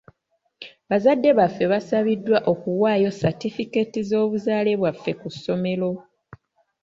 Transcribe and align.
Bazadde 0.89 1.29
baffe 1.39 1.65
baasabiddwa 1.71 2.37
okuwaayo 2.51 3.09
satifikeeti 3.21 3.99
z'obuzaale 4.09 4.71
bwaffe 4.81 5.11
ku 5.19 5.27
ssomero. 5.33 5.91